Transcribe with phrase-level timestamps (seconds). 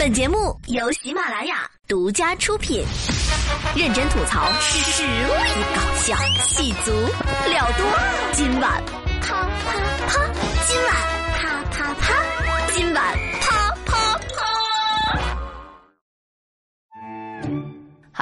[0.00, 2.82] 本节目由喜马拉雅独家出品，
[3.76, 5.18] 认真吐槽，实力
[5.76, 7.86] 搞笑，戏足了多。
[8.32, 8.82] 今晚
[9.20, 9.74] 啪啪
[10.08, 10.24] 啪，
[10.66, 10.94] 今晚
[11.36, 12.14] 啪啪啪，
[12.72, 13.49] 今晚啪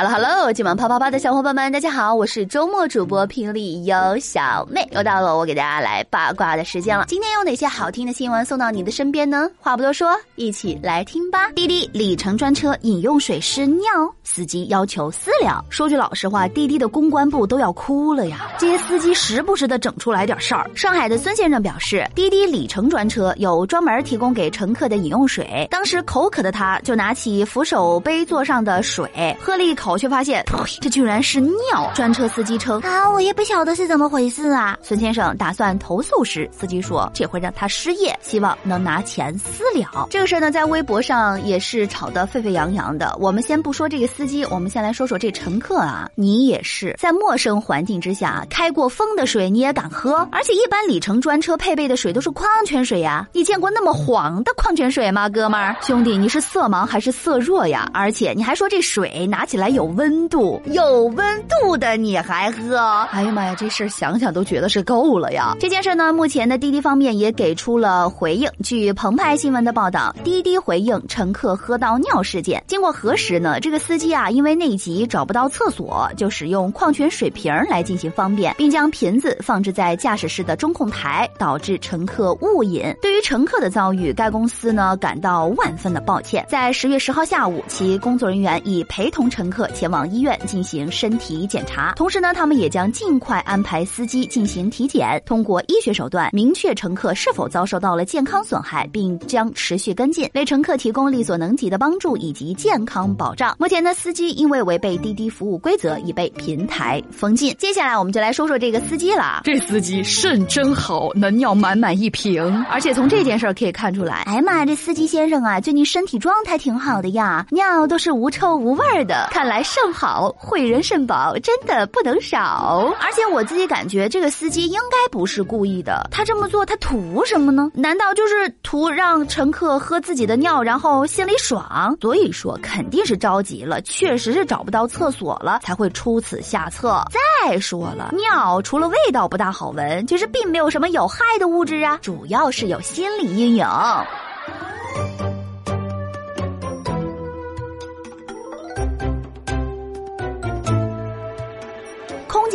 [0.01, 7.05] Hello，Hello，今晚啪啪啪的小伙伴们，大家好，我是周末主播霹雳有小妹，又到了我给大家来八卦的时间了。
[7.09, 9.51] 今天有哪些好听的新闻送到你的身边呢？
[9.59, 11.51] 话不多说，一起来听吧。
[11.57, 13.89] 滴滴里程专车饮用水失尿，
[14.23, 15.65] 司机要求私了。
[15.69, 18.53] 说句老实话，滴滴的公关部都要哭了呀！
[18.57, 20.71] 这些司机时不时的整出来点事儿。
[20.77, 29.88] 上海的孙先生表示，滴滴里程专车有专门提供给乘客的饮用水，当时口渴的他就拿起扶手杯座上的水喝了一口。
[29.97, 30.45] 却发现，
[30.81, 31.91] 这居然是尿！
[31.95, 43.17] 专车司机称：“啊，我也不晓得是怎么回事啊。”孙先生打算投诉时，司机说：“这会让他失业，希望能拿钱私了。”这个事儿呢，在微博上也是吵得沸沸扬扬的。
[43.21, 50.27] 我们先不说这个司机，我们先来说说这乘客啊，你也是在陌生环境之下开过风的水你也敢喝？
[50.33, 55.77] 而且一般里程专车配备的水都是矿泉水呀，你见过那么黄的矿泉水吗，哥们儿？
[55.83, 57.89] 兄弟，你是色盲还是色弱呀？
[57.93, 60.09] 而且你还说这水拿起来有温。
[60.09, 62.79] 温度有温度的你还喝？
[63.11, 65.55] 哎呀妈呀，这事儿想想都觉得是够了呀！
[65.61, 68.51] 这件事呢，目前的滴滴方面也给出了回应。
[68.63, 72.63] 据澎湃新闻的报道，滴滴回应乘客喝到尿事件。
[72.67, 82.83] 经过核实呢，这个司机啊，因为内急找不到厕所，就使用矿泉水瓶来进行方便，并将瓶子放置在驾驶室的中控台，导致乘客误饮。
[83.03, 86.47] 对于乘客的遭遇，该公司呢感到万分的抱歉。
[86.49, 90.09] 在十月十号下午，其工作人员已陪同乘客前往。
[90.09, 103.55] 医院进行身体检查，同时呢，他们也将尽快安排司机进行体检，通过医学手段明确乘客是否遭受到了健康损害，并将持续跟进，为乘客提供力所能及的帮助以及健康保障。
[103.59, 107.55] 目前呢，司机因为违背滴滴服务规则，已被平台封禁。
[107.59, 109.43] 接下来，我们就来说说这个司机了。
[109.45, 112.65] 这司机肾真好，能尿满满一瓶。
[112.71, 119.29] 而且从这件事可以看出来，哎呀妈，这司机先生啊，最近身体状态挺好的呀，尿都是无臭无味的。
[119.31, 119.93] 看来肾。
[119.93, 122.95] 好，惠人肾宝真的不能少。
[123.01, 127.71] 而且我自己感觉这个司机应该不是故意的，他这么做他图什么呢？
[127.75, 131.97] 难道就是图让乘客喝自己的尿，然后心里爽？
[132.01, 137.03] 所以说肯定是着急了，确实是找不到厕所了，才会出此下策。
[137.43, 143.67] 再说了，尿除了味道不大好闻，其实并没有什么有害的物质啊，主要是有心理阴影。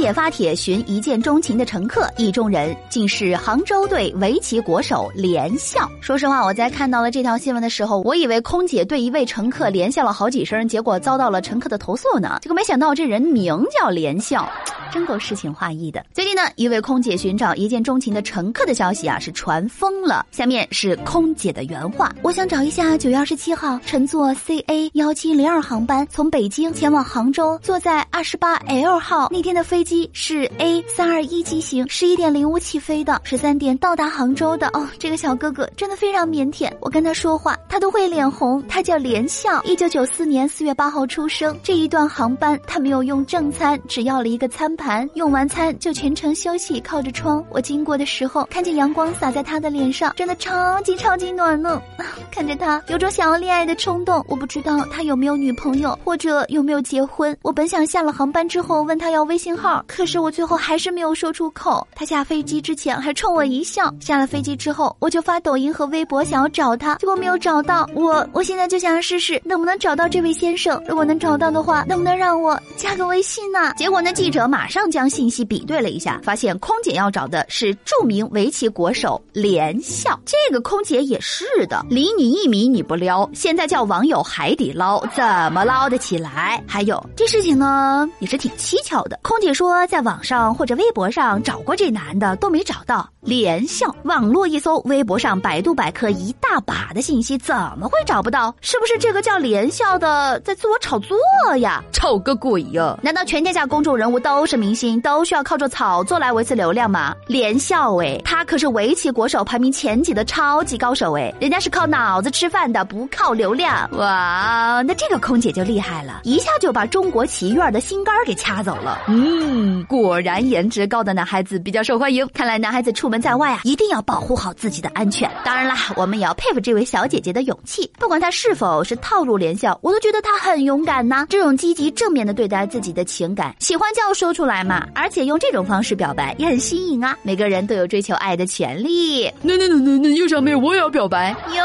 [0.04, 5.90] 姐发帖寻一见钟情的乘客，意中人竟是杭州队围棋国手连笑。
[6.02, 12.38] 说实话，我在看到了这条新闻的时候，我以为空姐对一位乘客连笑了好几声，结果遭到了乘客的投诉呢。
[12.42, 14.52] 结果没想到这人名叫连笑。
[14.94, 16.06] 真够诗情画意的。
[16.14, 20.24] 最近呢，一位空姐寻找一见钟情的乘客的消息啊是传疯了。
[20.30, 29.30] 下面是空姐的原话：我想找一下九月二十七号乘坐 C A 幺七零二航班从北京前往杭州，坐在二十八 L 号。
[29.32, 34.68] 那天的飞机是 A 三二一机型，十一点零五起飞的，十三点到达杭州的。
[34.74, 38.64] 哦，这个小哥哥真的非常腼腆，我跟他说话他都会脸红。
[38.68, 41.58] 他叫连笑，一九九四年四月八号出生。
[41.64, 44.83] 这一段航班他没有用正餐，只要了一个餐盘。
[45.14, 47.44] 用完餐就全程休息，靠着窗。
[47.50, 51.82] 我经过的时候，看见阳光洒在他的脸上，真的超级超级暖呢。
[52.30, 54.24] 看着他，有种想要恋爱的冲动。
[54.28, 57.36] 我不知道他有没有女朋友，或者有没有结婚。
[57.44, 61.88] 我本想下了航班之后问他要微信号，可是我最后还是没有说出口。
[61.96, 63.94] 他下飞机之前还冲我一笑。
[64.00, 67.88] 下了飞机之后，我就发抖音和微博想要找他，结果没有找到。
[67.96, 70.82] 我我现在就想试试能不能找到这位先生。
[70.88, 73.74] 如果能找到的话，能不能让我加个微信呢？
[73.78, 74.84] 结果那，记者马上。
[74.94, 80.20] 将信息比对了一下，发现空姐要找的是著名围棋国手连笑。
[80.26, 86.62] 这个空姐也是的，离你一米你不撩，现在叫网友海底捞，怎么捞得起来？
[86.68, 89.18] 还有这事情呢，也是挺蹊跷的。
[89.24, 93.10] 空姐说，在网上或者微博上找过这男的，都没找到。
[93.22, 98.54] 连笑，网络一搜，微博上、百度百科一大把的信息，怎么会找不到？
[98.60, 101.18] 是不是这个叫连笑的在自我炒作
[101.60, 101.82] 呀？
[101.94, 103.00] 炒个鬼呀！
[103.02, 104.63] 难道全天下公众人物都是？
[104.64, 107.14] 明星都需要靠着炒作来维持流量嘛？
[107.28, 113.90] 连笑哎，他可是围棋国手排名前几的超级高手哎，人家是靠脑子吃饭的，不靠流量。
[113.98, 119.02] 哇，那这个空姐就厉害了，一下就把中国棋院的心肝给掐走了。
[119.10, 122.26] 嗯，果然颜值高的男孩子比较受欢迎。
[122.34, 125.30] 看来男孩子出门在外啊，一定要保护好自己的安全。
[125.44, 131.28] 当然啦，我们也要佩服这位小姐姐的勇气，不管她是否是套路连笑，我都觉得她很勇敢呐。
[131.30, 137.16] 这种积极正面的对待自己的情感，喜欢就要说出来嘛，而且用这种方式表白也很新颖啊。
[137.22, 139.32] 每个人都有追求爱的权利。
[139.42, 141.64] 那那那那那右小妹，我也要表白哟！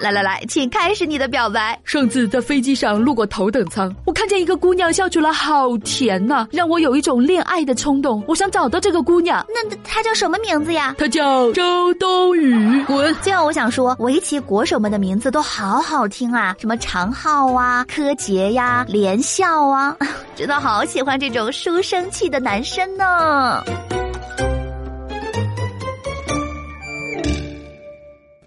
[0.00, 1.78] 来来来，请开始你的表白。
[1.84, 8.22] 上次在飞机上路过头等舱，我看见一个姑娘笑起来，好甜呐，让我有一种恋爱的冲动。
[8.26, 10.94] 我想找到这个姑娘，那她叫什么名字呀？
[10.98, 12.84] 她叫周冬雨。
[12.84, 13.14] 滚！
[13.22, 19.96] 最后我想说，围棋国手们的名字都好好听啊，什么长浩啊、柯洁呀、连笑啊，
[20.36, 23.64] 真的好喜欢这种书生气的男生呢。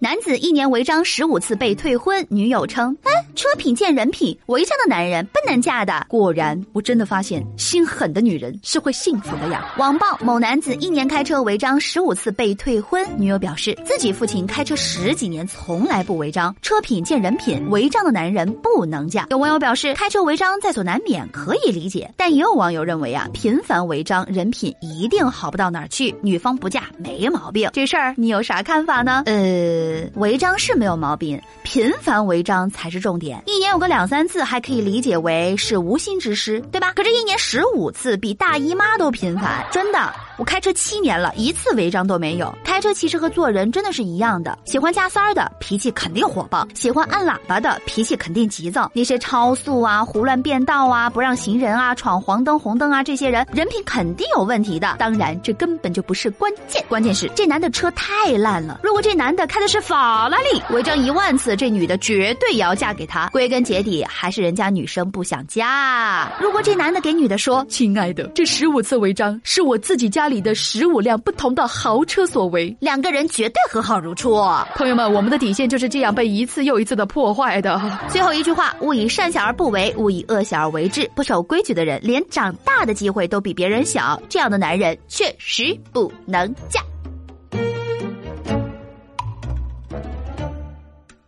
[0.10, 9.72] 男子一年违章十五次被退婚，女友称：“哎，车品见人品，违章的男人不能嫁的。”果然，我真的发现心狠的女人是会幸福的呀。
[9.78, 19.28] 网曝某男子一年开车违章十五次被退婚，女友表示自己父亲开车十几年从来不违章，车品见人品，违章的男人不能嫁。
[19.30, 27.70] 有网友表示，开车违章在所难免，可以理解，但也有网友认为啊，频繁违章，人品一定好不到哪儿去，女方不嫁没毛病。
[27.74, 29.22] 这事儿你有啥看法呢？
[29.28, 29.99] 呃。
[30.16, 33.42] 违章是没有毛病，频繁违章才是重点。
[33.46, 36.94] 一年有个两三次，还可以理解为是无心之失，对吧？
[36.94, 40.29] 可这一年十五次，比大姨妈都频繁，真的。
[40.40, 42.58] 我开车七年了，一次违章都没有。
[42.64, 48.90] 开车其实和做人真的是一样的，喜欢加塞儿的脾气肯定火爆，喜欢按喇叭的脾气肯定急躁。
[48.96, 54.96] 那些超速啊、胡乱变道啊、不让行人啊、闯黄灯、红灯啊，这些人人品肯定有问题的。
[54.98, 58.80] 当然，这根本就不是关键，关键是这男的车太烂了。
[58.82, 63.28] 如果这男的开的是法拉利，违章一万次，这女的绝对也要嫁给他。
[63.28, 66.32] 归根结底，还是人家女生不想嫁。
[66.40, 74.40] 如果这男的给女的说：“亲爱的，这十五次违章是我自己家。”里的十五辆不同的豪车所为，两个人绝对和好如初。
[74.76, 77.82] 朋友们，我们的底线就是这样被一次又一次的破坏的。
[78.08, 81.10] 最后一句话：勿以善小而不为，勿以恶小而为之。
[81.16, 84.22] 不守规矩的人，连长大的机会都比别人小。
[84.30, 86.89] 这样的男人确实不能嫁。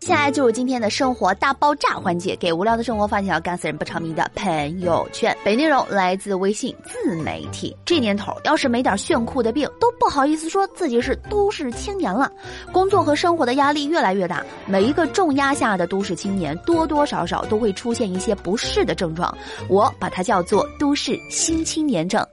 [0.02, 5.38] 接下来就是今天的生活大爆炸环节，给无聊的生活发条干死人不偿命的朋友圈。
[5.46, 7.78] 本内容来自微信自媒体。
[7.86, 12.32] 这年头，要是没点炫酷的病，都不好意思说自己是都市青年了。
[12.72, 19.32] 工作和生活的压力越来越大，每一个重压下的都市青年，多多少少都会出现一些不适的症状。
[19.70, 22.26] 我把它叫做“都市新青年症”。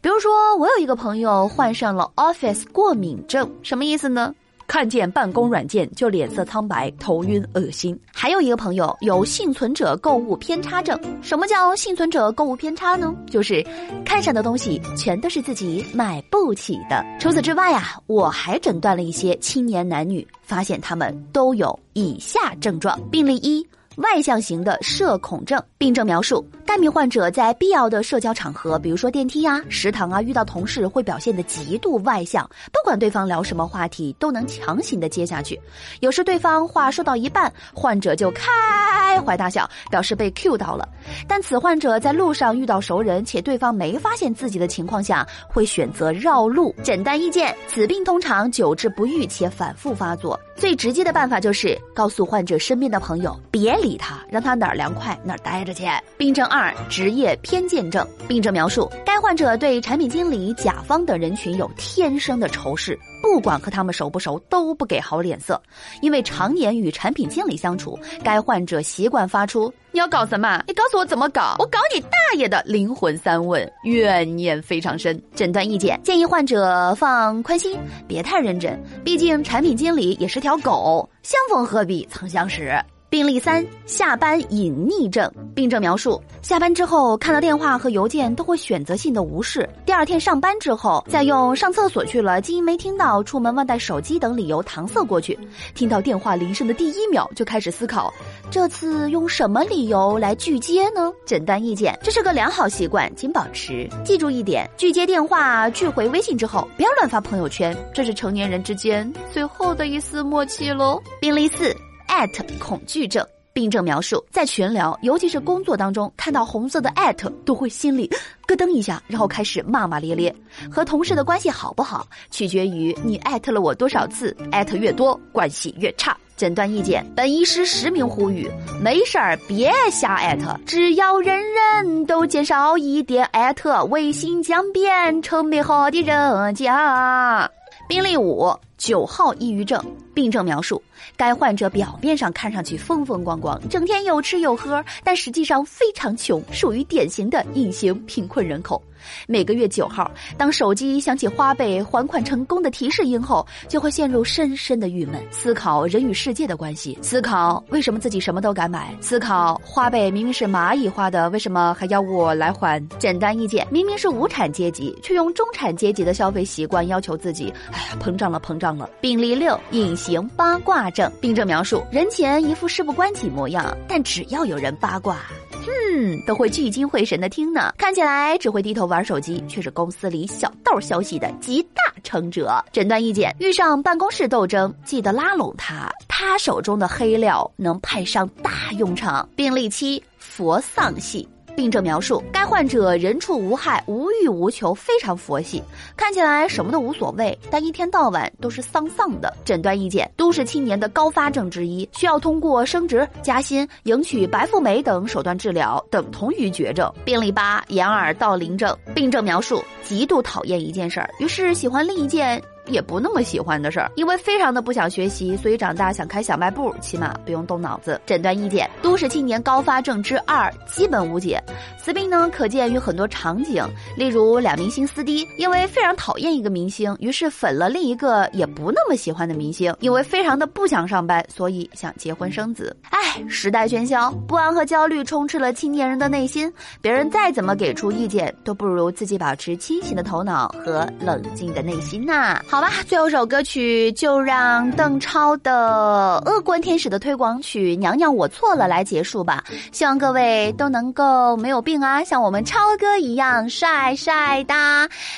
[0.00, 4.32] 比如说，我有一个朋友患上了 Office 过敏症，什么意思呢？
[4.68, 7.98] 看见办公软件就脸色苍白、头晕、恶心。
[8.12, 10.96] 还有一个朋友有幸存者购物偏差症。
[11.22, 13.12] 什么叫幸存者购物偏差呢？
[13.30, 13.66] 就是
[14.04, 17.04] 看上的东西全都是自己买不起的。
[17.18, 23.00] 除此之外啊，我还诊断了一些青年男女，发现他们都有以下症状。
[23.10, 23.66] 病例一。
[23.98, 35.60] 外向型的社恐症病症描述：该名患者在必要的社交场合，比如说电梯啊、食堂啊，遇到同事会表现得极度外向，不管对方聊什么话题，都能强行的接下去。
[35.98, 40.88] 有时对方话说到一半，患者就开怀大笑，表示被 Q 到了。
[41.26, 46.72] 但此患者在路上遇到熟人，且对方没发现自己的情况下，会选择绕路。
[46.84, 50.38] 诊断意见：此病通常久治不愈且反复发作。
[50.54, 55.86] 最直接的办法就是告诉患者身边的朋友别理理他，让他哪儿凉快哪儿待着去。
[56.16, 58.06] 病症二：职业偏见症。
[58.28, 62.98] 病症描述：该患者对产品经理、甲方等人群有天生的仇视。
[63.22, 65.60] 不管和他们熟不熟，都不给好脸色。
[66.02, 70.62] 因为常年与产品经理相处，该患者习惯发出“你要搞什么？
[70.66, 75.20] 你告诉我怎么搞，我搞你大爷的”灵魂三问，怨念非常深。
[75.34, 77.76] 诊断意见：建议患者放宽心，
[78.06, 78.80] 别太认真。
[79.04, 82.72] 毕竟产品经理也是条狗，相逢何必曾相识。
[83.10, 85.30] 病例三：下班隐匿症。
[85.54, 95.38] 病症描述：下班之后看到电话和邮件都会选择性的无视，第二天上班之后再用上厕所去了，因没听到，出门忘带手机等理由搪塞过去。
[95.74, 98.12] 听到电话铃声的第一秒就开始思考，
[98.50, 101.10] 这次用什么理由来拒接呢？
[101.24, 103.88] 诊断意见：这是个良好习惯，请保持。
[104.04, 111.02] 记住一点：拒接电话、拒回微信之后，不要乱发朋友圈，这是成年人之间最后的一丝默契喽。
[111.20, 111.74] 病例四。
[112.18, 113.24] At 恐惧症。
[113.52, 118.08] 病症描述：在群聊，尤其是工作当中，看到红色的艾特，都会心里
[118.46, 120.32] 咯噔一下，然后开始骂骂咧咧。
[120.70, 126.16] 和同事的关系好不好，取决于你艾特了我多少次，艾特越多，关系越差。
[126.36, 128.48] 诊断意见：本医师实名呼吁，
[128.80, 137.50] 没事儿别瞎艾特，只要人人都减少一点艾特，微信将变成美好的人家。
[137.88, 139.78] 病例五：九号抑郁症。
[140.14, 140.82] 病症描述：
[141.16, 148.82] 该患者表面上看上去风风光光，整天有吃有喝，但实际上非常穷，属于典型的隐形贫困人口。
[149.28, 162.84] 每个月九号，当手机响起花呗还款成功的提示音后，就会陷入深深的郁闷，思考人与世界的关系，思考为什么自己什么都敢买，思考花呗明明是蚂蚁花的，为什么还要我来还？
[162.98, 168.67] 简单意见：明明是无产阶级，却用中产阶级的消费习惯要求自己，哎呀，膨胀了，膨胀
[169.00, 170.26] 病例六：隐形。
[170.36, 175.16] 八卦症病症描述：人前一副事不关己模样，但只要有人八卦，
[175.52, 177.72] 嗯，都会聚精会神的听呢。
[177.78, 182.62] 看起来只会低头玩手机，却是公司里小道消息的集大成者。
[182.72, 189.28] 诊断意见：遇上办公室斗争，记得拉拢他，他手中的黑料能派上大用场。
[189.36, 191.28] 病例七：佛丧系。
[191.56, 195.62] 病症描述：该患者人畜无害，无欲无求，非常佛系，
[195.96, 199.34] 看起来什么都无所谓，但一天到晚都是丧丧的。
[199.44, 206.92] 诊断意见：都市青年的高发症之一，需要通过升职加薪、迎娶白富美等手段治疗，等同于绝症。
[207.04, 208.76] 病例八：掩耳盗铃症。
[208.94, 212.40] 病症描述：极度讨厌一件事儿，于是喜欢另一件。
[212.68, 218.00] 也不那么喜欢的事儿，因为非常的不想学习，所以长大想开小卖部，起码不用动脑子。
[218.06, 221.42] 诊断意见：都市青年高发症之二，基本无解。
[221.82, 232.76] 此病呢，可见于很多场景，例如俩明星撕逼，因为非常讨厌一个明星，于是粉了另一个也不那么喜欢的明星，因为非常的不想上班，所以想结婚生子。
[232.90, 242.42] 唉，时代喧嚣，不安和焦虑充斥了青年人的内心，别人再怎么给出意见，都不如自己保持清醒的头脑和冷静的内心呐。
[242.46, 242.57] 好。
[242.58, 249.44] 好吧，最后一首歌曲就让邓超的《恶棍天使》的推广曲《娘娘我错了》来结束吧。
[249.70, 254.54] 希望各位都能够没有病啊，像我们超哥一样帅帅的。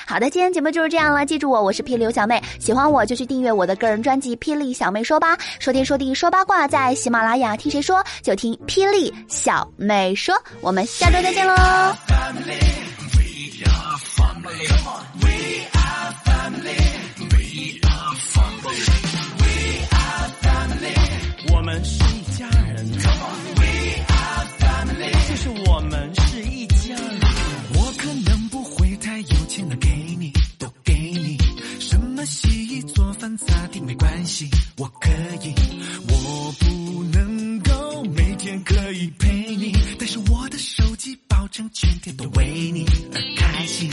[0.06, 11.54] 好的，今天节目就是这样了，记住我，我是霹雳小妹，喜欢我就去订阅我的个人专辑《霹雳小妹说吧》，说天说地说八卦，在喜马拉雅听谁说就听霹雳小妹说，我们下周再见喽。
[21.70, 22.98] 我们是一家人，就
[25.36, 27.20] 是我们是一家人。
[27.74, 31.38] 我可能不会太有钱的给你，都给你。
[31.78, 35.12] 什么洗衣做饭擦地没关系，我可
[35.44, 35.54] 以。
[36.08, 42.84] 我不能够每天可以陪你，但是我的手机保证全天都为你
[43.14, 43.88] 而开心。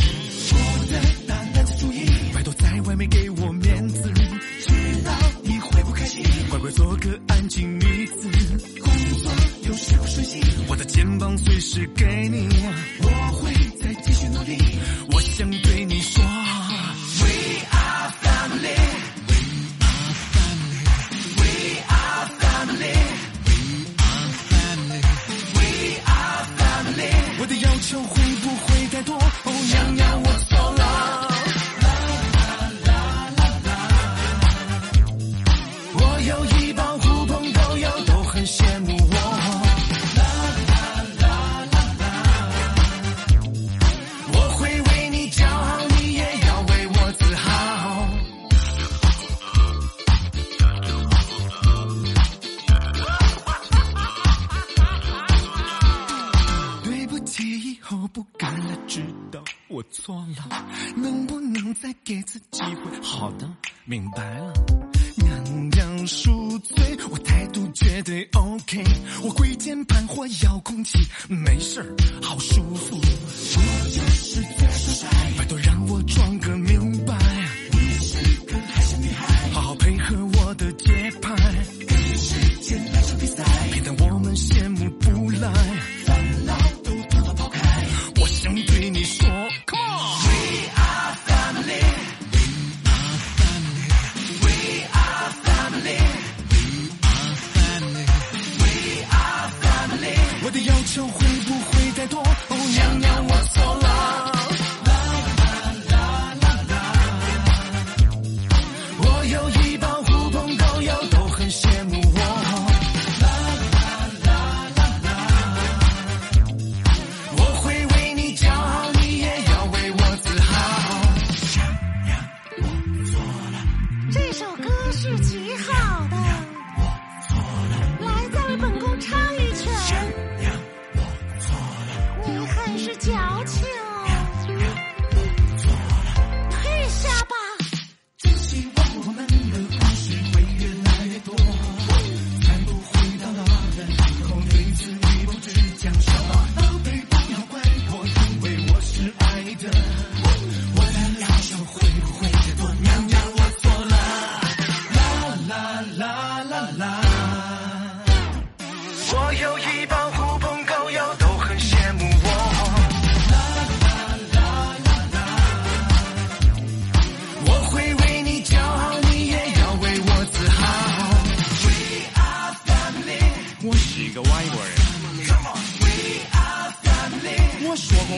[60.08, 63.02] 错了，能不能再给次机会？
[63.02, 63.46] 好的，
[63.84, 64.54] 明白了。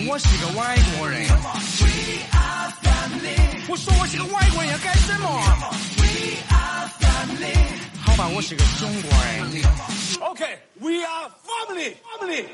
[0.09, 1.21] 我是个外国人。
[3.69, 5.77] 我说我是个外国人要干什么？Come on。
[5.99, 7.53] We are family。
[8.01, 9.45] 好吧，我是个中国人。
[10.21, 12.45] OK，We are family，family。